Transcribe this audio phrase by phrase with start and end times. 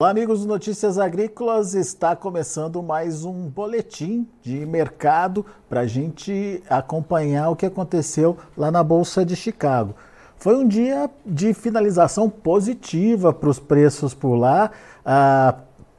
[0.00, 1.74] Olá, amigos do Notícias Agrícolas.
[1.74, 8.70] Está começando mais um boletim de mercado para a gente acompanhar o que aconteceu lá
[8.70, 9.96] na Bolsa de Chicago.
[10.36, 14.70] Foi um dia de finalização positiva para os preços por lá.
[15.04, 15.56] Ah,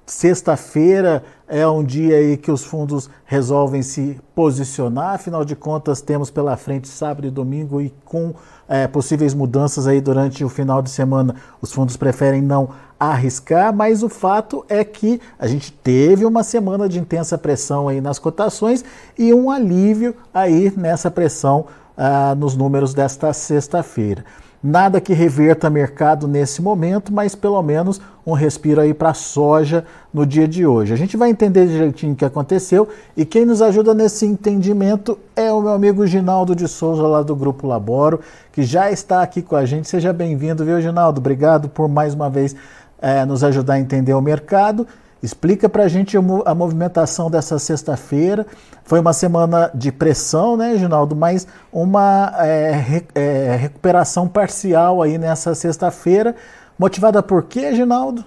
[0.10, 6.32] Sexta-feira é um dia aí que os fundos resolvem se posicionar, afinal de contas temos
[6.32, 8.34] pela frente sábado e domingo e com
[8.70, 12.70] é, possíveis mudanças aí durante o final de semana, os fundos preferem não
[13.00, 18.00] arriscar, mas o fato é que a gente teve uma semana de intensa pressão aí
[18.00, 18.86] nas cotações
[19.18, 21.66] e um alívio aí nessa pressão
[21.98, 24.24] ah, nos números desta sexta-feira.
[24.62, 29.86] Nada que reverta mercado nesse momento, mas pelo menos um respiro aí para a soja
[30.14, 30.94] no dia de hoje.
[30.94, 35.49] A gente vai entender direitinho o que aconteceu e quem nos ajuda nesse entendimento é
[35.62, 38.20] meu amigo Ginaldo de Souza, lá do Grupo Laboro,
[38.52, 39.88] que já está aqui com a gente.
[39.88, 41.20] Seja bem-vindo, viu, Ginaldo?
[41.20, 42.56] Obrigado por mais uma vez
[43.02, 44.88] é, nos ajudar a entender o mercado.
[45.22, 48.46] Explica para a gente a movimentação dessa sexta-feira.
[48.86, 51.16] Foi uma semana de pressão, né, Ginaldo?
[51.16, 56.36] Mas uma é, é, recuperação parcial aí nessa sexta-feira.
[56.78, 58.24] Motivada por quê, Ginaldo?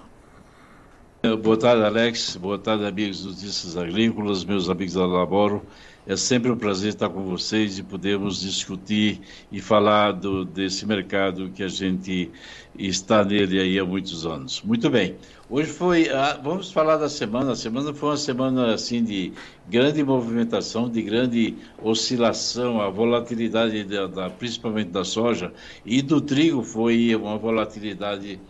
[1.41, 2.35] Boa tarde, Alex.
[2.35, 5.63] Boa tarde, amigos dos Notícias Agrícolas, meus amigos da Laboro.
[6.05, 11.49] É sempre um prazer estar com vocês e podermos discutir e falar do, desse mercado
[11.49, 12.29] que a gente
[12.77, 14.61] está nele aí há muitos anos.
[14.63, 15.15] Muito bem.
[15.49, 17.53] Hoje foi, ah, vamos falar da semana.
[17.53, 19.31] A semana foi uma semana assim de
[19.69, 25.53] grande movimentação, de grande oscilação, a volatilidade da, da principalmente da soja
[25.85, 28.41] e do trigo foi uma volatilidade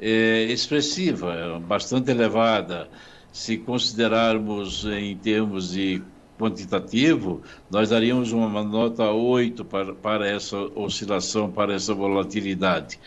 [0.00, 2.88] é, expressiva, bastante elevada.
[3.30, 6.02] Se considerarmos em termos de
[6.42, 7.40] quantitativo,
[7.70, 12.98] nós daríamos uma nota 8 para, para essa oscilação, para essa volatilidade.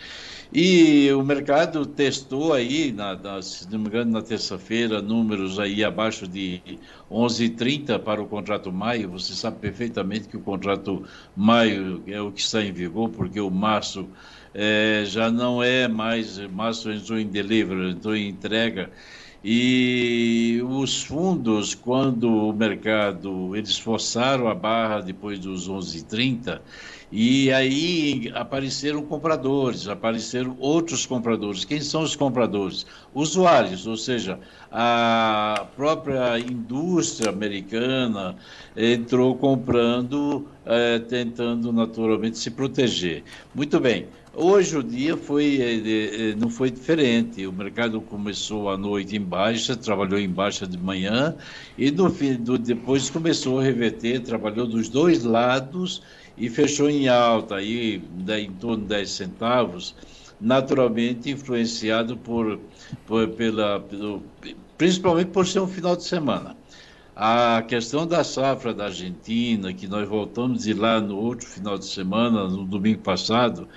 [0.54, 5.84] E o mercado testou aí, na, na, se não me engano, na terça-feira, números aí
[5.84, 6.62] abaixo de
[7.12, 9.10] 11,30 para o contrato maio.
[9.10, 11.04] Você sabe perfeitamente que o contrato
[11.36, 14.08] maio é o que está em vigor, porque o março
[14.54, 18.90] é, já não é mais, março entrou em delivery, entrou em entrega.
[19.48, 26.62] E os fundos, quando o mercado, eles forçaram a barra depois dos 11h30,
[27.12, 31.64] e aí apareceram compradores, apareceram outros compradores.
[31.64, 32.88] Quem são os compradores?
[33.14, 34.40] Usuários, ou seja,
[34.72, 38.36] a própria indústria americana
[38.76, 43.24] entrou comprando, eh, tentando naturalmente se proteger.
[43.54, 44.08] Muito bem.
[44.38, 47.48] Hoje o dia foi, eh, eh, não foi diferente.
[47.48, 51.38] O mercado começou à noite em baixa, trabalhou em baixa de manhã
[51.78, 56.04] e no do, depois começou a reverter, trabalhou dos dois lados
[56.38, 58.04] e fechou em alta, aí,
[58.38, 59.96] em torno de 10 centavos,
[60.42, 62.60] naturalmente influenciado por,
[63.08, 64.22] por pela, pelo,
[64.78, 66.58] principalmente por ser um final de semana.
[67.16, 71.86] A questão da safra da Argentina, que nós voltamos de lá no outro final de
[71.86, 73.70] semana, no domingo passado,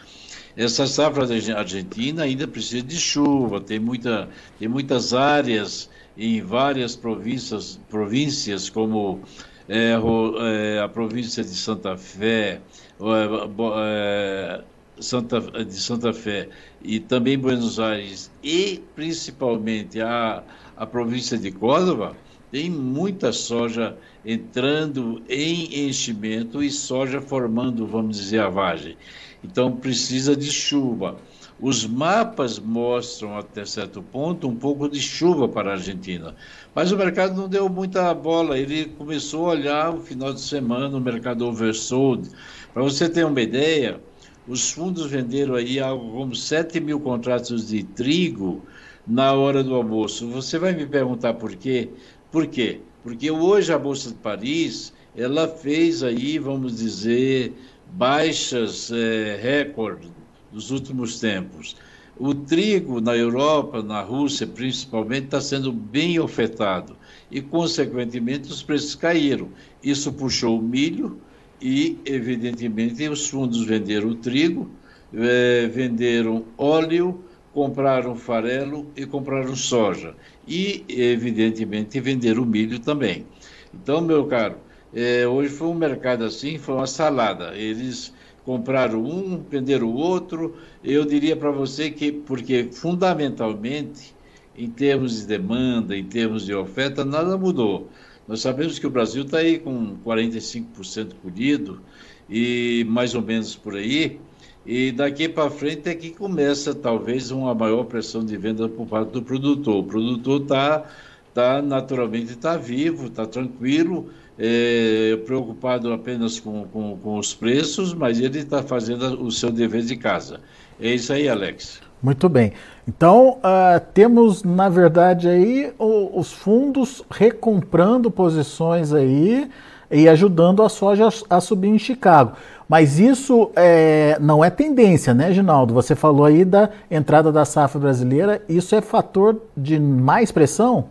[0.59, 6.97] essa safra da Argentina ainda precisa de chuva, tem, muita, tem muitas áreas em várias
[6.97, 9.21] províncias, províncias como
[9.69, 12.61] é, é, a província de Santa Fé,
[13.01, 14.65] é,
[14.99, 16.49] Santa, de Santa Fé
[16.83, 20.43] e também Buenos Aires e principalmente a,
[20.77, 22.17] a província de Córdoba,
[22.51, 28.97] tem muita soja entrando em enchimento e soja formando, vamos dizer, a vagem.
[29.43, 31.17] Então precisa de chuva.
[31.61, 36.37] Os mapas mostram até certo ponto um pouco de chuva para a Argentina,
[36.73, 38.57] mas o mercado não deu muita bola.
[38.57, 42.29] Ele começou a olhar o final de semana o mercado oversold.
[42.73, 44.01] Para você ter uma ideia,
[44.47, 48.65] os fundos venderam aí algo como 7 mil contratos de trigo
[49.05, 50.29] na hora do almoço.
[50.29, 51.91] Você vai me perguntar por quê?
[52.31, 52.81] Por quê?
[53.03, 57.53] Porque hoje a Bolsa de Paris ela fez aí, vamos dizer,
[57.93, 60.09] baixas é, recorde
[60.53, 61.77] dos últimos tempos.
[62.19, 66.97] O trigo na Europa, na Rússia principalmente, está sendo bem ofertado
[67.31, 69.49] e, consequentemente, os preços caíram.
[69.83, 71.21] Isso puxou o milho
[71.63, 74.69] e, evidentemente, os fundos venderam o trigo,
[75.15, 80.15] é, venderam óleo, compraram farelo e compraram soja.
[80.47, 83.27] E, evidentemente, venderam o milho também.
[83.73, 84.57] Então, meu caro,
[84.95, 87.55] é, hoje foi um mercado assim, foi uma salada.
[87.57, 88.13] Eles
[88.45, 90.57] compraram um, venderam o outro.
[90.83, 94.15] Eu diria para você que, porque fundamentalmente,
[94.57, 97.89] em termos de demanda, em termos de oferta, nada mudou.
[98.27, 101.81] Nós sabemos que o Brasil está aí com 45% colhido,
[102.29, 104.21] e mais ou menos por aí,
[104.67, 109.13] E daqui para frente é que começa talvez uma maior pressão de venda por parte
[109.13, 109.77] do produtor.
[109.79, 110.85] O produtor está
[111.33, 118.21] tá, naturalmente está vivo, está tranquilo, é, preocupado apenas com, com, com os preços, mas
[118.21, 120.41] ele está fazendo o seu dever de casa.
[120.81, 121.81] É isso aí, Alex.
[122.01, 122.53] Muito bem.
[122.87, 129.51] Então, uh, temos, na verdade, aí o, os fundos recomprando posições aí
[129.91, 132.33] e ajudando a soja a subir em Chicago.
[132.69, 135.75] Mas isso é, não é tendência, né, Ginaldo?
[135.75, 138.43] Você falou aí da entrada da safra brasileira.
[138.49, 140.85] Isso é fator de mais pressão?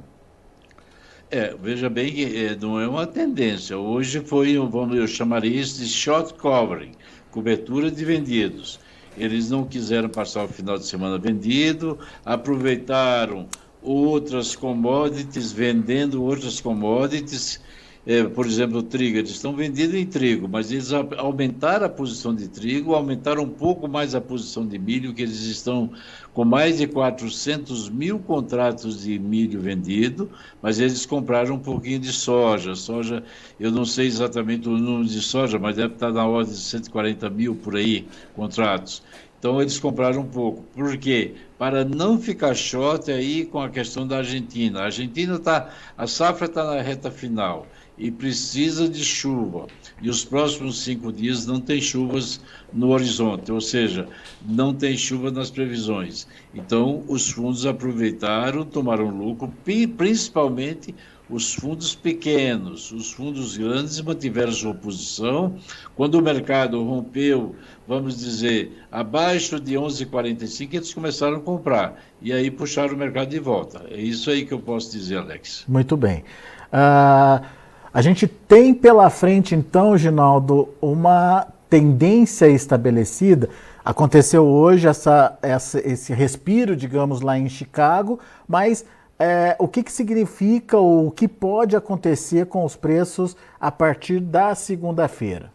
[1.29, 3.77] É, veja bem que é, não é uma tendência.
[3.77, 6.93] Hoje foi, vamos, eu chamaria isso de short covering,
[7.31, 8.79] cobertura de vendidos.
[9.17, 13.45] Eles não quiseram passar o final de semana vendido, aproveitaram
[13.81, 17.59] outras commodities, vendendo outras commodities
[18.09, 22.33] é, por exemplo, o trigo, eles estão vendidos em trigo, mas eles aumentaram a posição
[22.33, 25.91] de trigo, aumentaram um pouco mais a posição de milho, que eles estão
[26.33, 30.31] com mais de 400 mil contratos de milho vendido,
[30.61, 32.75] mas eles compraram um pouquinho de soja.
[32.75, 33.21] Soja,
[33.59, 37.29] eu não sei exatamente o número de soja, mas deve estar na ordem de 140
[37.29, 39.03] mil por aí contratos.
[39.37, 40.63] Então eles compraram um pouco.
[40.73, 41.33] Por quê?
[41.57, 44.79] Para não ficar short aí com a questão da Argentina.
[44.79, 49.67] A Argentina está, a safra está na reta final e precisa de chuva.
[50.01, 52.39] E os próximos cinco dias não tem chuvas
[52.71, 54.07] no horizonte, ou seja,
[54.47, 56.27] não tem chuva nas previsões.
[56.53, 59.51] Então, os fundos aproveitaram, tomaram lucro,
[59.97, 60.93] principalmente
[61.29, 62.91] os fundos pequenos.
[62.91, 65.55] Os fundos grandes mantiveram sua posição.
[65.95, 67.55] Quando o mercado rompeu,
[67.87, 72.01] vamos dizer, abaixo de 11,45, eles começaram a comprar.
[72.21, 73.85] E aí puxaram o mercado de volta.
[73.89, 75.65] É isso aí que eu posso dizer, Alex.
[75.67, 76.23] Muito bem.
[76.71, 77.57] Uh...
[77.93, 83.49] A gente tem pela frente, então, Ginaldo, uma tendência estabelecida.
[83.83, 88.85] Aconteceu hoje essa, essa, esse respiro, digamos, lá em Chicago, mas
[89.19, 94.19] é, o que, que significa ou o que pode acontecer com os preços a partir
[94.19, 95.51] da segunda-feira?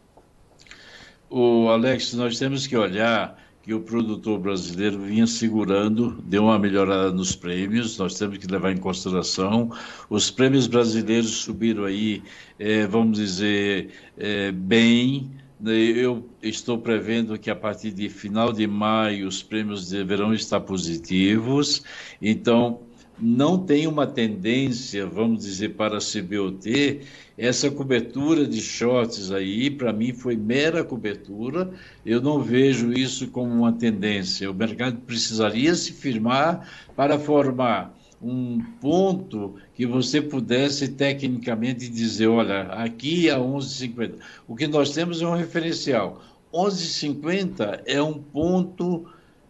[1.31, 7.13] O Alex, nós temos que olhar que o produtor brasileiro vinha segurando, deu uma melhorada
[7.13, 9.71] nos prêmios, nós temos que levar em consideração.
[10.11, 12.23] Os prêmios brasileiros subiram aí,
[12.59, 15.31] é, vamos dizer, é, bem.
[15.65, 21.85] Eu estou prevendo que a partir de final de maio os prêmios deverão estar positivos.
[22.21, 22.81] Então,
[23.21, 27.01] não tem uma tendência, vamos dizer, para a CBOT,
[27.37, 31.71] essa cobertura de shorts aí, para mim, foi mera cobertura.
[32.05, 34.51] Eu não vejo isso como uma tendência.
[34.51, 42.63] O mercado precisaria se firmar para formar um ponto que você pudesse tecnicamente dizer, olha,
[42.63, 44.15] aqui a 11,50.
[44.47, 46.23] O que nós temos é um referencial.
[46.53, 49.07] 11,50 é um ponto,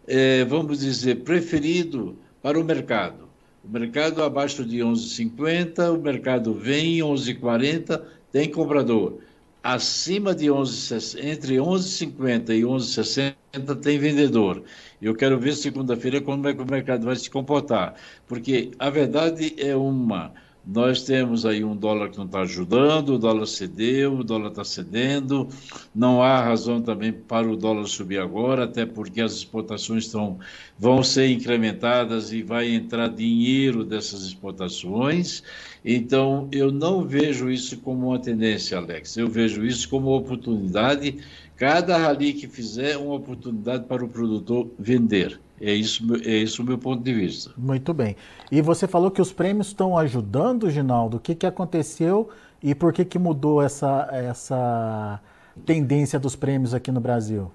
[0.06, 3.21] é, vamos dizer, preferido para o mercado.
[3.64, 9.20] O mercado abaixo de 11,50, o mercado vem 11,40, tem comprador.
[9.62, 14.64] Acima de 11, entre 11,50 e 11,60 tem vendedor.
[15.00, 17.94] Eu quero ver segunda-feira como é que o mercado vai se comportar,
[18.26, 20.32] porque a verdade é uma.
[20.64, 24.64] Nós temos aí um dólar que não está ajudando, o dólar cedeu, o dólar está
[24.64, 25.48] cedendo.
[25.92, 30.38] Não há razão também para o dólar subir agora, até porque as exportações estão,
[30.78, 35.42] vão ser incrementadas e vai entrar dinheiro dessas exportações.
[35.84, 39.16] Então, eu não vejo isso como uma tendência, Alex.
[39.16, 41.18] Eu vejo isso como uma oportunidade.
[41.62, 45.40] Cada rally que fizer, uma oportunidade para o produtor vender.
[45.60, 47.52] É isso, é isso o meu ponto de vista.
[47.56, 48.16] Muito bem.
[48.50, 51.18] E você falou que os prêmios estão ajudando, Ginaldo.
[51.18, 52.28] O que, que aconteceu
[52.60, 55.20] e por que, que mudou essa, essa
[55.64, 57.48] tendência dos prêmios aqui no Brasil?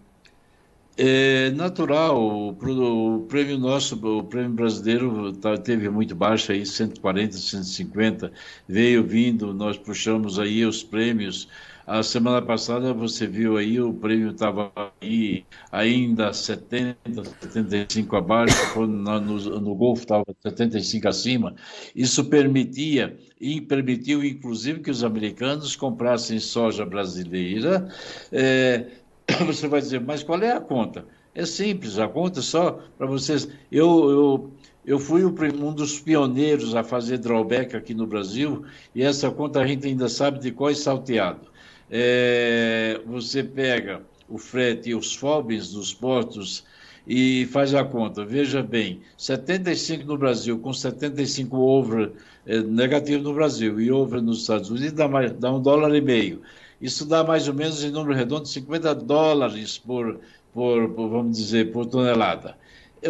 [0.97, 8.31] É natural, o, prêmio nosso, o prêmio brasileiro tá, teve muito baixo aí, 140, 150,
[8.67, 11.49] veio vindo, nós puxamos aí os prêmios
[11.87, 16.97] a semana passada você viu aí, o prêmio estava aí ainda 70,
[17.41, 21.55] 75 abaixo, no, no, Golfo estava 75 acima.
[21.95, 27.87] Isso permitia, e permitiu inclusive que os americanos comprassem soja brasileira.
[28.33, 28.87] É,
[29.47, 31.05] você vai dizer, mas qual é a conta?
[31.33, 33.47] É simples, a conta só para vocês.
[33.71, 34.51] Eu, eu,
[34.85, 39.67] eu fui um dos pioneiros a fazer drawback aqui no Brasil, e essa conta a
[39.67, 41.55] gente ainda sabe de qual é salteado
[41.89, 46.63] é, você pega o frete e os FOBs dos portos
[47.07, 48.25] e faz a conta.
[48.25, 52.11] Veja bem, 75 no Brasil, com 75 over
[52.45, 56.01] é, negativo no Brasil e over nos Estados Unidos, dá, mais, dá um dólar e
[56.01, 56.41] meio.
[56.81, 60.19] Isso dá mais ou menos, em número redondo, 50 dólares por,
[60.53, 62.55] por, por, vamos dizer, por tonelada.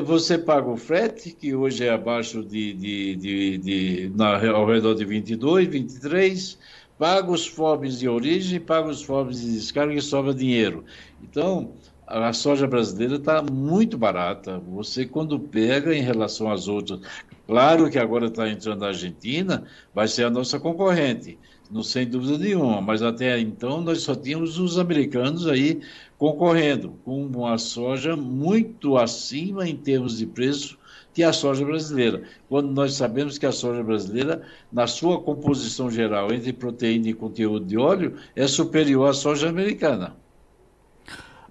[0.03, 4.93] Você paga o frete, que hoje é abaixo de, de, de, de na, ao redor
[4.93, 6.57] de 22, 23,
[6.97, 10.83] paga os FOBs de origem, paga os FOBs de descarga e sobra dinheiro.
[11.21, 11.71] Então,
[12.07, 14.59] a soja brasileira está muito barata.
[14.69, 17.01] Você, quando pega em relação às outras,
[17.45, 21.37] claro que agora está entrando a Argentina, vai ser a nossa concorrente,
[21.69, 25.81] não sem dúvida nenhuma, mas até então nós só tínhamos os americanos aí
[26.17, 30.77] concorrendo com uma soja muito acima em termos de preço
[31.17, 32.21] que a soja brasileira.
[32.47, 37.65] Quando nós sabemos que a soja brasileira, na sua composição geral entre proteína e conteúdo
[37.65, 40.15] de óleo, é superior à soja americana.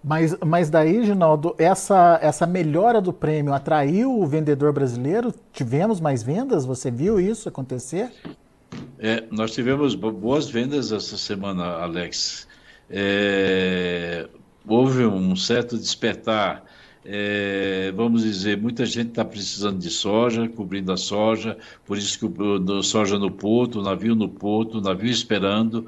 [0.04, 5.35] Mas, mas daí, Ginaldo, essa, essa melhora do prêmio atraiu o vendedor brasileiro?
[5.52, 6.64] Tivemos mais vendas?
[6.64, 8.12] Você viu isso acontecer?
[9.00, 12.46] É, nós tivemos boas vendas essa semana, Alex.
[12.88, 14.28] É,
[14.64, 16.62] houve um certo despertar.
[17.08, 22.25] É, vamos dizer, muita gente está precisando de soja, cobrindo a soja, por isso que
[22.26, 25.86] o, soja no porto, navio no porto, navio esperando.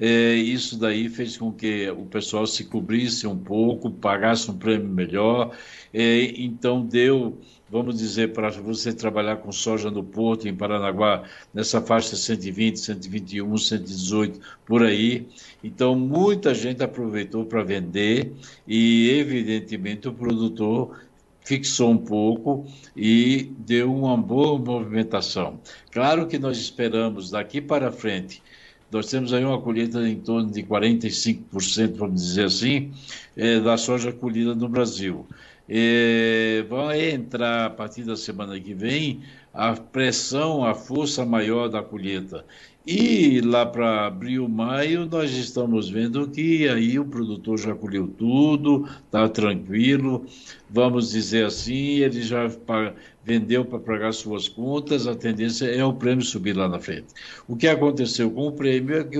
[0.00, 4.88] É, isso daí fez com que o pessoal se cobrisse um pouco, pagasse um prêmio
[4.88, 5.54] melhor,
[5.92, 7.38] é, então deu,
[7.68, 13.58] vamos dizer, para você trabalhar com soja no Porto, em Paranaguá, nessa faixa 120, 121,
[13.58, 15.28] 118, por aí.
[15.62, 18.32] Então, muita gente aproveitou para vender
[18.66, 20.98] e, evidentemente, o produtor
[21.44, 22.64] fixou um pouco
[22.96, 25.60] e deu uma boa movimentação.
[25.90, 28.42] Claro que nós esperamos daqui para frente
[28.90, 32.92] nós temos aí uma colheita em torno de 45%, vamos dizer assim,
[33.36, 35.26] é, da soja colhida no Brasil.
[35.68, 39.20] É, vai entrar a partir da semana que vem
[39.54, 42.44] a pressão, a força maior da colheita.
[42.86, 48.88] E lá para abril, maio, nós estamos vendo que aí o produtor já colheu tudo,
[49.04, 50.24] está tranquilo,
[50.68, 52.50] vamos dizer assim, ele já
[53.24, 57.08] vendeu para pagar suas contas, a tendência é o prêmio subir lá na frente.
[57.46, 59.16] O que aconteceu com o prêmio é que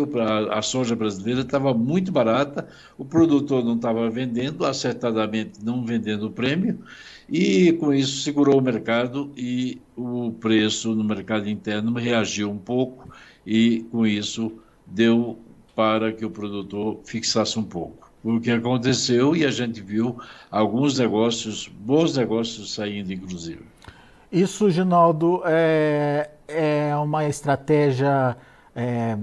[0.50, 6.30] a soja brasileira estava muito barata, o produtor não estava vendendo, acertadamente não vendendo o
[6.30, 6.78] prêmio,
[7.28, 13.08] e com isso segurou o mercado e o preço no mercado interno reagiu um pouco
[13.46, 14.52] e com isso
[14.84, 15.38] deu
[15.76, 18.10] para que o produtor fixasse um pouco.
[18.22, 20.18] O que aconteceu e a gente viu
[20.50, 23.69] alguns negócios, bons negócios saindo, inclusive.
[24.32, 28.36] Isso, Ginaldo, é, é uma estratégia
[28.76, 29.18] é,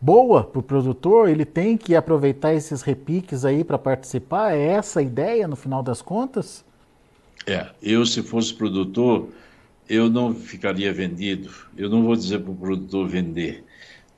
[0.00, 1.28] boa para o produtor?
[1.28, 4.52] Ele tem que aproveitar esses repiques aí para participar?
[4.52, 6.64] É essa a ideia no final das contas?
[7.46, 9.28] É, eu se fosse produtor,
[9.88, 13.64] eu não ficaria vendido, eu não vou dizer para o produtor vender,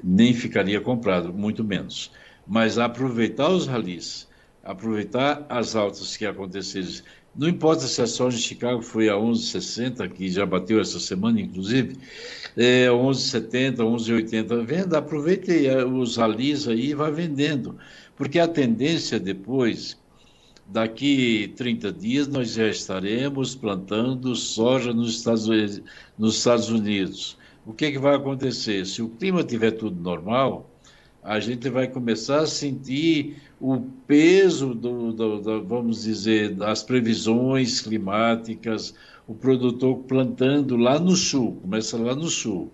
[0.03, 2.13] nem ficaria comprado, muito menos.
[2.47, 4.29] Mas aproveitar os ralis,
[4.63, 6.89] aproveitar as altas que aconteceram.
[7.39, 11.39] Não importa se a soja de Chicago foi a 11,60, que já bateu essa semana,
[11.39, 11.97] inclusive,
[12.57, 15.53] é, 11,70, 11,80, venda, aproveite
[15.93, 17.77] os ralis aí e vá vendendo.
[18.17, 19.99] Porque a tendência depois,
[20.67, 25.83] daqui 30 dias nós já estaremos plantando soja nos Estados Unidos.
[26.19, 27.37] Nos Estados Unidos.
[27.67, 28.87] O que, é que vai acontecer?
[28.87, 30.71] Se o clima tiver tudo normal,
[31.27, 37.81] a gente vai começar a sentir o peso do, do, do, vamos dizer, das previsões
[37.81, 38.95] climáticas,
[39.27, 42.71] o produtor plantando lá no sul, começa lá no sul.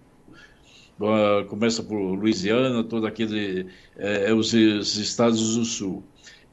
[1.48, 3.66] Começa por Louisiana, todo aquele,
[3.96, 6.04] é, os, os estados do sul.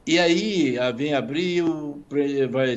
[0.06, 2.02] E aí vem abril,
[2.50, 2.74] vai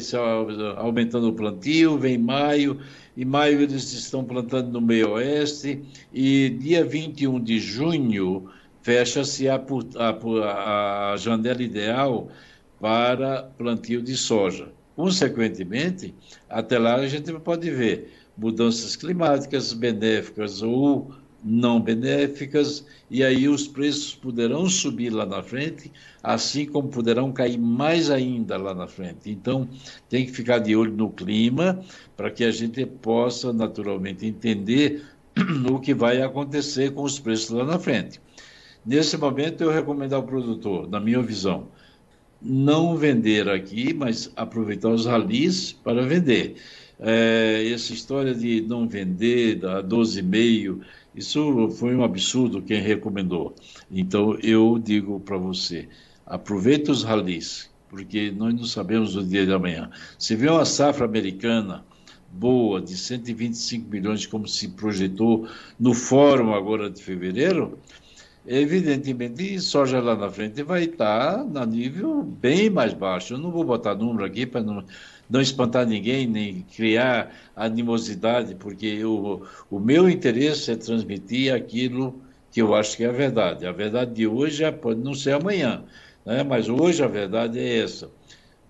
[0.75, 2.77] aumentando o plantio, vem maio,
[3.17, 5.81] em maio eles estão plantando no meio oeste,
[6.13, 8.49] e dia 21 de junho
[8.83, 9.55] fecha-se a,
[9.95, 12.29] a, a janela ideal
[12.79, 14.71] para plantio de soja.
[14.95, 16.13] Consequentemente,
[16.49, 21.11] até lá a gente pode ver mudanças climáticas benéficas ou
[21.43, 27.57] não benéficas, e aí os preços poderão subir lá na frente, assim como poderão cair
[27.57, 29.29] mais ainda lá na frente.
[29.29, 29.67] Então,
[30.07, 31.81] tem que ficar de olho no clima
[32.15, 35.03] para que a gente possa naturalmente entender
[35.69, 38.21] o que vai acontecer com os preços lá na frente.
[38.85, 41.67] Nesse momento, eu recomendo ao produtor, na minha visão,
[42.41, 46.55] não vender aqui, mas aproveitar os ralis para vender.
[46.99, 50.81] É, essa história de não vender a 12,5
[51.15, 53.53] isso foi um absurdo quem recomendou.
[53.91, 55.87] Então eu digo para você,
[56.25, 59.91] aproveita os ralis, porque nós não sabemos o dia de amanhã.
[60.17, 61.85] Se vê uma safra americana
[62.31, 65.47] boa de 125 milhões, como se projetou
[65.79, 67.77] no fórum agora de fevereiro,
[68.45, 73.33] evidentemente, soja lá na frente vai estar na nível bem mais baixo.
[73.33, 74.83] Eu não vou botar número aqui para não,
[75.29, 82.21] não espantar ninguém, nem criar animosidade, porque eu, o meu interesse é transmitir aquilo
[82.51, 83.65] que eu acho que é a verdade.
[83.65, 85.83] A verdade de hoje pode não ser amanhã,
[86.25, 86.43] né?
[86.43, 88.09] mas hoje a verdade é essa.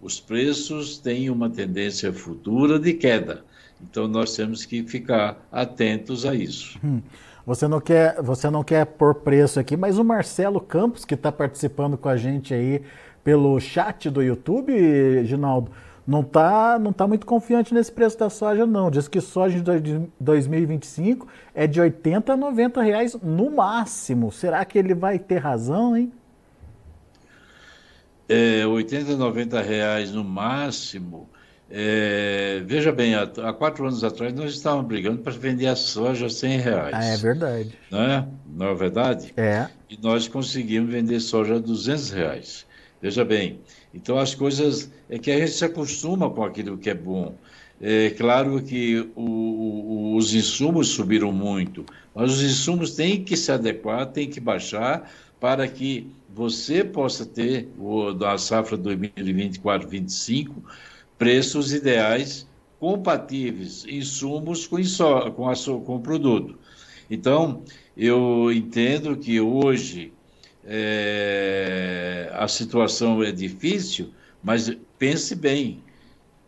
[0.01, 3.43] Os preços têm uma tendência futura de queda.
[3.81, 6.79] Então nós temos que ficar atentos a isso.
[6.83, 7.01] Hum.
[7.45, 11.31] Você não quer, você não quer pôr preço aqui, mas o Marcelo Campos, que está
[11.31, 12.81] participando com a gente aí
[13.21, 15.71] pelo chat do YouTube, Ginaldo,
[16.05, 18.89] não está não tá muito confiante nesse preço da soja, não.
[18.89, 24.31] Diz que soja de 2025 é de 80 a 90 reais no máximo.
[24.31, 26.11] Será que ele vai ter razão, hein?
[28.27, 31.29] É, 80 a 90 reais no máximo
[31.75, 36.27] é, veja bem, há, há, quatro anos atrás nós estávamos brigando para vender a soja
[36.27, 36.93] a 100 reais.
[36.93, 37.73] Ah, é verdade.
[37.89, 38.27] Não é?
[38.45, 39.33] Não é verdade?
[39.35, 39.67] É.
[39.89, 42.67] E nós conseguimos vender soja a 200 reais.
[43.01, 43.59] Veja bem,
[43.91, 47.33] então as coisas é que a gente se acostuma com aquilo que é bom.
[47.81, 53.51] É claro que o, o, os insumos subiram muito, mas os insumos têm que se
[53.51, 60.51] adequar, têm que baixar para que você possa ter o, da safra 2024-25
[61.17, 62.47] preços ideais
[62.79, 64.77] compatíveis, insumos com,
[65.35, 66.57] com, a, com o produto.
[67.09, 67.63] Então,
[67.95, 70.11] eu entendo que hoje
[70.65, 74.11] é, a situação é difícil,
[74.43, 75.81] mas pense bem,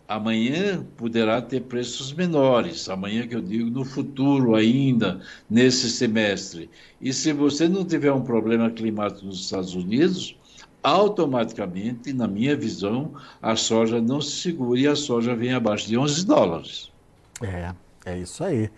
[0.08, 6.70] amanhã poderá ter preços menores, amanhã que eu digo no futuro ainda, nesse semestre.
[7.02, 10.36] E se você não tiver um problema climático nos Estados Unidos,
[10.86, 15.98] automaticamente, na minha visão, a soja não se segura e a soja vem abaixo de
[15.98, 16.92] 11 dólares.
[17.42, 17.74] É,
[18.06, 18.70] é isso aí.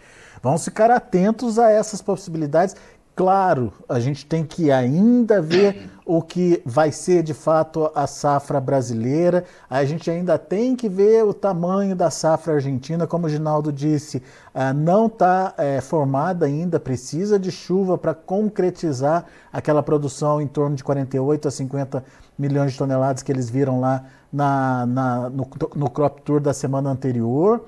[0.42, 2.76] Vamos ficar atentos a essas possibilidades
[3.18, 8.62] Claro, a gente tem que ainda ver o que vai ser de fato a safra
[8.62, 13.74] brasileira, a gente ainda tem que ver o tamanho da safra argentina, como o Ginaldo
[13.74, 14.22] disse,
[14.54, 20.76] ah, não está é, formada ainda, precisa de chuva para concretizar aquela produção em torno
[20.76, 22.04] de 48 a 50
[22.38, 26.92] milhões de toneladas que eles viram lá na, na no, no crop tour da semana
[26.92, 27.66] anterior.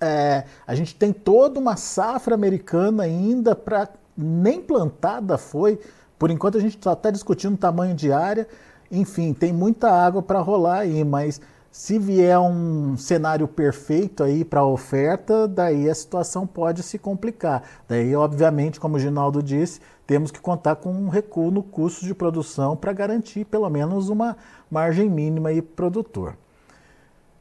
[0.00, 3.88] É, a gente tem toda uma safra americana ainda para
[4.22, 5.78] nem plantada foi.
[6.18, 8.46] Por enquanto a gente está até discutindo tamanho de área.
[8.90, 14.60] Enfim, tem muita água para rolar aí, mas se vier um cenário perfeito aí para
[14.60, 17.62] a oferta, daí a situação pode se complicar.
[17.88, 22.12] Daí, obviamente, como o Ginaldo disse, temos que contar com um recuo no custo de
[22.12, 24.36] produção para garantir pelo menos uma
[24.68, 26.36] margem mínima aí produtor.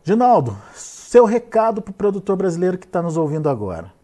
[0.03, 3.98] Ginaldo, seu recado para o produtor brasileiro que está nos ouvindo agora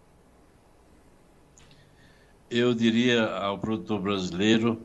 [2.58, 4.82] eu diria ao produtor brasileiro,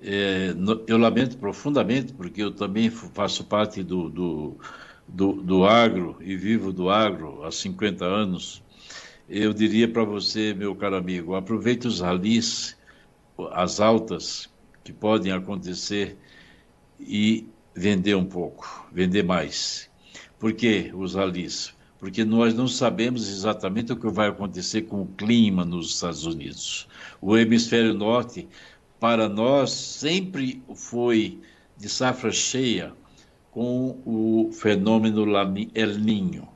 [0.00, 0.54] é,
[0.86, 4.56] eu lamento profundamente, porque eu também faço parte do, do,
[5.06, 8.62] do, do agro e vivo do agro há 50 anos.
[9.28, 12.76] Eu diria para você, meu caro amigo, aproveite os ralis,
[13.50, 14.48] as altas
[14.84, 16.16] que podem acontecer
[17.00, 19.90] e vender um pouco, vender mais.
[20.38, 21.76] Por que os ralis?
[21.98, 26.86] Porque nós não sabemos exatamente o que vai acontecer com o clima nos Estados Unidos
[27.20, 28.48] o hemisfério norte,
[29.00, 31.38] para nós, sempre foi
[31.76, 32.92] de safra cheia
[33.50, 35.24] com o fenômeno
[35.74, 36.48] El Ninho.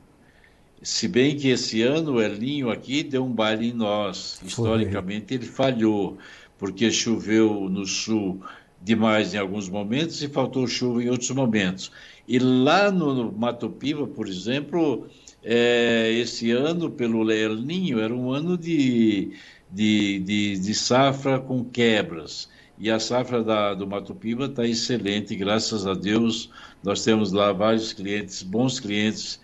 [0.82, 4.40] Se bem que esse ano o El Ninho aqui deu um baile em nós.
[4.44, 6.18] Historicamente ele falhou,
[6.58, 8.40] porque choveu no sul
[8.80, 11.92] demais em alguns momentos e faltou chuva em outros momentos.
[12.26, 15.06] E lá no Mato Piba, por exemplo,
[15.42, 19.32] é, esse ano, pelo El Ninho, era um ano de
[19.72, 22.48] de, de, de safra com quebras.
[22.78, 26.50] E a safra da, do Mato Piba está excelente, graças a Deus.
[26.82, 29.40] Nós temos lá vários clientes, bons clientes,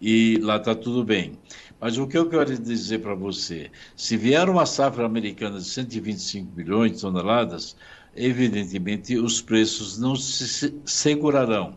[0.00, 1.38] e lá está tudo bem.
[1.80, 3.70] Mas o que eu quero dizer para você?
[3.96, 7.76] Se vier uma safra americana de 125 milhões de toneladas,
[8.14, 11.74] evidentemente os preços não se segurarão.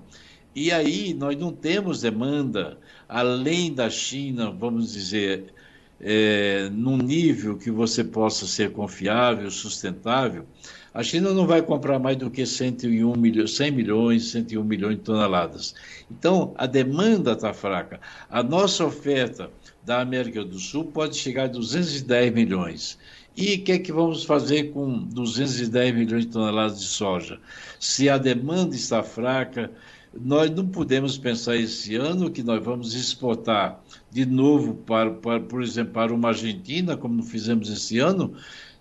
[0.54, 5.54] E aí nós não temos demanda, além da China, vamos dizer,
[6.00, 10.46] é, num nível que você possa ser confiável, sustentável,
[10.94, 15.02] a China não vai comprar mais do que 101 milhões, 100 milhões, 101 milhões de
[15.02, 15.76] toneladas.
[16.10, 18.00] Então, a demanda está fraca.
[18.30, 19.52] A nossa oferta
[19.84, 22.98] da América do Sul pode chegar a 210 milhões.
[23.36, 27.42] E o que é que vamos fazer com 210 milhões de toneladas de soja?
[27.78, 29.70] Se a demanda está fraca,
[30.20, 35.62] nós não podemos pensar esse ano que nós vamos exportar de novo, para, para, por
[35.62, 38.34] exemplo, para uma Argentina, como fizemos esse ano,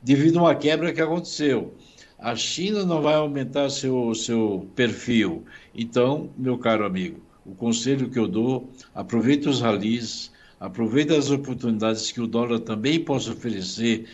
[0.02, 1.74] devido a uma quebra que aconteceu.
[2.18, 5.44] A China não vai aumentar seu, seu perfil.
[5.74, 12.10] Então, meu caro amigo, o conselho que eu dou, aproveite os ralis, aproveite as oportunidades
[12.12, 14.06] que o dólar também possa oferecer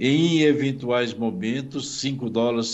[0.00, 2.68] em eventuais momentos, 5 dólares,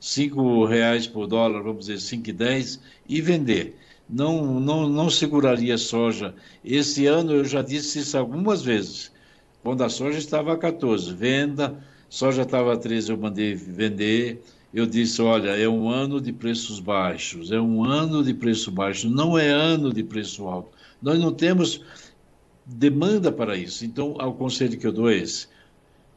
[0.00, 3.76] 5, reais por dólar, vamos dizer 5,10, e vender.
[4.08, 6.34] Não, não, não seguraria soja.
[6.64, 9.12] Esse ano eu já disse isso algumas vezes.
[9.62, 14.42] Quando a soja estava a 14, venda, soja estava a 13, eu mandei vender.
[14.72, 19.08] Eu disse: olha, é um ano de preços baixos, é um ano de preço baixo,
[19.08, 20.70] não é ano de preço alto.
[21.00, 21.82] Nós não temos
[22.64, 23.84] demanda para isso.
[23.84, 25.48] Então, o conselho que eu dou é esse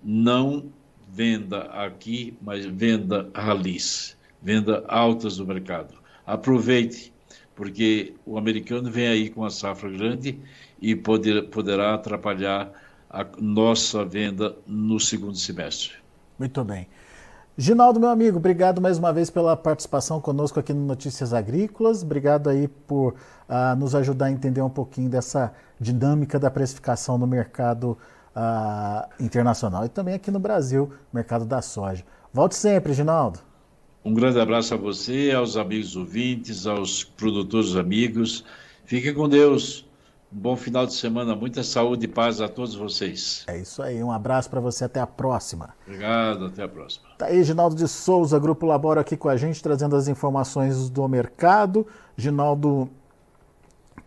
[0.03, 0.65] não
[1.11, 5.95] venda aqui, mas venda ralis, venda altas do mercado.
[6.25, 7.13] Aproveite,
[7.55, 10.39] porque o americano vem aí com a safra grande
[10.81, 12.71] e poder, poderá atrapalhar
[13.09, 15.91] a nossa venda no segundo semestre.
[16.39, 16.87] Muito bem.
[17.57, 22.01] Ginaldo, meu amigo, obrigado mais uma vez pela participação conosco aqui no Notícias Agrícolas.
[22.01, 27.27] Obrigado aí por uh, nos ajudar a entender um pouquinho dessa dinâmica da precificação no
[27.27, 27.97] mercado
[29.19, 32.03] internacional e também aqui no Brasil, mercado da soja.
[32.33, 33.39] Volte sempre, Ginaldo.
[34.03, 38.43] Um grande abraço a você, aos amigos ouvintes, aos produtores amigos.
[38.83, 39.85] Fique com Deus.
[40.33, 43.43] Um bom final de semana, muita saúde e paz a todos vocês.
[43.47, 45.75] É isso aí, um abraço para você, até a próxima.
[45.85, 47.05] Obrigado, até a próxima.
[47.17, 51.05] Tá aí, Ginaldo de Souza, Grupo Labora aqui com a gente, trazendo as informações do
[51.07, 51.85] mercado.
[52.15, 52.89] Ginaldo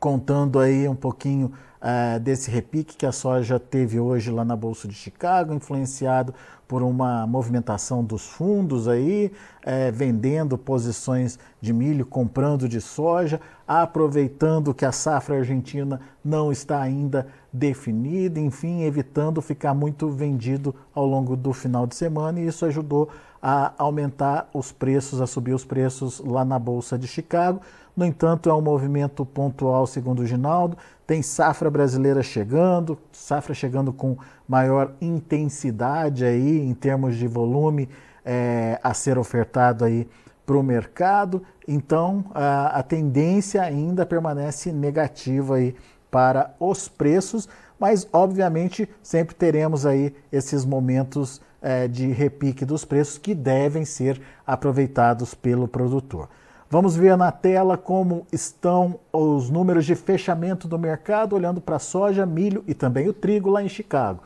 [0.00, 1.52] contando aí um pouquinho
[1.84, 6.34] uh, desse repique que a soja teve hoje lá na Bolsa de Chicago, influenciado
[6.66, 14.74] por uma movimentação dos fundos aí, uh, vendendo posições de milho, comprando de soja, aproveitando
[14.74, 21.36] que a safra argentina não está ainda definida, enfim, evitando ficar muito vendido ao longo
[21.36, 23.08] do final de semana, e isso ajudou
[23.40, 27.60] a aumentar os preços, a subir os preços lá na Bolsa de Chicago.
[27.94, 30.76] No entanto, é um movimento pontual, segundo o Ginaldo.
[31.06, 34.16] Tem safra brasileira chegando, safra chegando com
[34.48, 37.88] maior intensidade aí em termos de volume
[38.24, 40.08] é, a ser ofertado aí
[40.44, 41.42] para o mercado.
[41.66, 45.74] Então, a, a tendência ainda permanece negativa aí
[46.10, 53.18] para os preços, mas obviamente sempre teremos aí esses momentos é, de repique dos preços
[53.18, 56.28] que devem ser aproveitados pelo produtor.
[56.70, 62.26] Vamos ver na tela como estão os números de fechamento do mercado, olhando para soja,
[62.26, 64.22] milho e também o trigo lá em Chicago.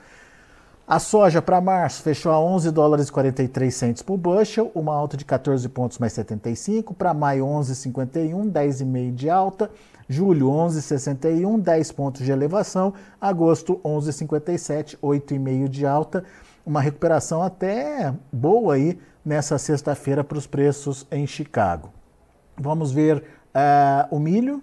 [0.88, 5.18] A soja para março fechou a 11 dólares e 43 centos por bushel, uma alta
[5.18, 6.94] de 14 pontos mais 75.
[6.94, 9.70] Para maio, 11,51, 10,5 de alta.
[10.08, 12.94] Julho, 11,61, 10 pontos de elevação.
[13.20, 16.24] Agosto, 11,57, 8,5 de alta.
[16.64, 21.90] Uma recuperação até boa aí nessa sexta-feira para os preços em Chicago.
[22.56, 24.62] Vamos ver uh, o milho.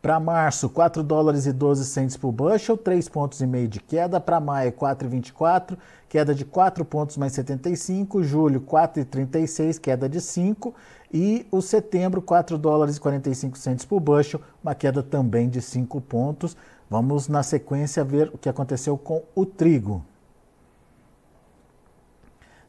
[0.00, 4.20] Para março, 4 dólares e 12 centes por bushel, 3 pontos e meio de queda.
[4.20, 5.76] Para maio, 4,24,
[6.08, 8.22] queda de 4 pontos mais 75.
[8.22, 10.72] Julho, 4,36, queda de 5.
[11.12, 16.00] E o setembro, 4 dólares e 45 centes por bushel, uma queda também de 5
[16.02, 16.56] pontos.
[16.88, 20.04] Vamos na sequência ver o que aconteceu com o trigo.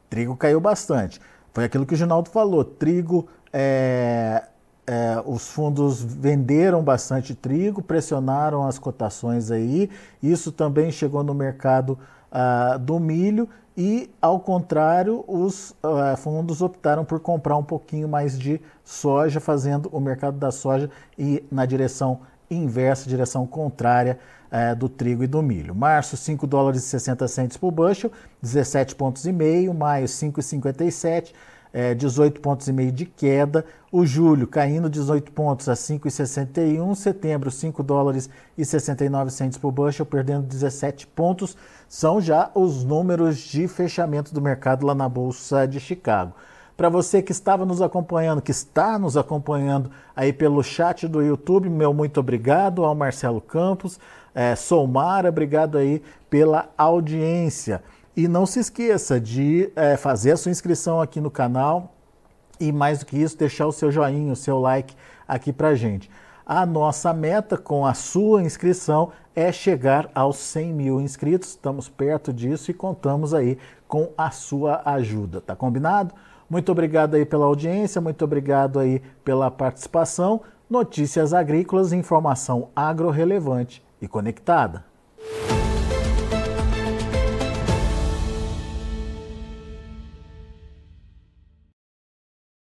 [0.08, 1.20] Trigo caiu bastante.
[1.54, 4.42] Foi aquilo que o Ginaldo falou: trigo, é,
[4.90, 9.88] é, os fundos venderam bastante trigo, pressionaram as cotações aí.
[10.20, 11.96] Isso também chegou no mercado
[12.28, 18.36] ah, do milho e, ao contrário, os ah, fundos optaram por comprar um pouquinho mais
[18.36, 24.18] de soja, fazendo o mercado da soja ir na direção inversa, direção contrária
[24.50, 25.72] é, do trigo e do milho.
[25.72, 28.10] Março, 5 dólares e 60 centos por bushel,
[28.42, 29.72] 17 pontos e meio.
[29.72, 31.32] Maio, 5,57,
[31.72, 33.64] é, 18 pontos e meio de queda.
[33.92, 36.94] O julho caindo 18 pontos a 5,61.
[36.94, 41.56] Setembro, 5 dólares e 69 centos por bushel, perdendo 17 pontos.
[41.88, 46.34] São já os números de fechamento do mercado lá na Bolsa de Chicago.
[46.80, 51.68] Para você que estava nos acompanhando, que está nos acompanhando aí pelo chat do YouTube,
[51.68, 54.00] meu muito obrigado ao Marcelo Campos,
[54.34, 54.54] é,
[55.28, 57.82] obrigado aí pela audiência.
[58.16, 61.94] E não se esqueça de é, fazer a sua inscrição aqui no canal
[62.60, 64.94] e mais do que isso, deixar o seu joinha, o seu like
[65.26, 66.10] aqui para gente.
[66.44, 71.50] A nossa meta com a sua inscrição é chegar aos 100 mil inscritos.
[71.50, 75.40] Estamos perto disso e contamos aí com a sua ajuda.
[75.40, 76.14] Tá combinado?
[76.48, 80.40] Muito obrigado aí pela audiência, muito obrigado aí pela participação.
[80.68, 84.84] Notícias agrícolas, informação agro relevante e conectada.